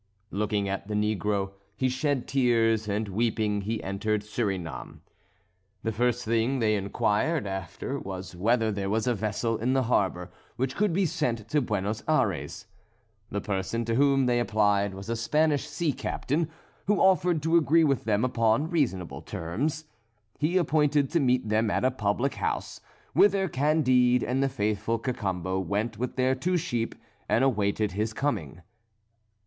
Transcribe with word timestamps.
Looking 0.31 0.67
at 0.67 0.87
the 0.87 0.95
negro, 0.95 1.51
he 1.77 1.87
shed 1.87 2.27
tears, 2.27 2.87
and 2.89 3.07
weeping, 3.07 3.61
he 3.61 3.83
entered 3.83 4.23
Surinam. 4.23 5.01
The 5.83 5.91
first 5.91 6.25
thing 6.25 6.57
they 6.57 6.73
inquired 6.75 7.45
after 7.45 7.99
was 7.99 8.35
whether 8.35 8.71
there 8.71 8.89
was 8.89 9.05
a 9.05 9.13
vessel 9.13 9.59
in 9.59 9.73
the 9.73 9.83
harbour 9.83 10.31
which 10.55 10.75
could 10.75 10.91
be 10.91 11.05
sent 11.05 11.47
to 11.49 11.61
Buenos 11.61 12.01
Ayres. 12.09 12.65
The 13.29 13.41
person 13.41 13.85
to 13.85 13.93
whom 13.93 14.25
they 14.25 14.39
applied 14.39 14.95
was 14.95 15.07
a 15.07 15.15
Spanish 15.15 15.67
sea 15.67 15.93
captain, 15.93 16.49
who 16.87 16.99
offered 16.99 17.43
to 17.43 17.55
agree 17.57 17.83
with 17.83 18.05
them 18.05 18.25
upon 18.25 18.71
reasonable 18.71 19.21
terms. 19.21 19.85
He 20.39 20.57
appointed 20.57 21.11
to 21.11 21.19
meet 21.19 21.47
them 21.47 21.69
at 21.69 21.85
a 21.85 21.91
public 21.91 22.33
house, 22.33 22.81
whither 23.13 23.47
Candide 23.47 24.23
and 24.23 24.41
the 24.41 24.49
faithful 24.49 24.97
Cacambo 24.97 25.59
went 25.59 25.99
with 25.99 26.15
their 26.15 26.33
two 26.33 26.57
sheep, 26.57 26.95
and 27.29 27.43
awaited 27.43 27.91
his 27.91 28.13
coming. 28.13 28.63